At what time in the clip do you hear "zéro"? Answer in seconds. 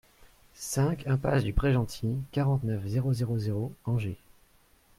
2.87-3.13, 3.13-3.37, 3.37-3.71